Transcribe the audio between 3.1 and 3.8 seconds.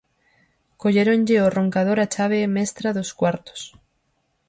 cuartos.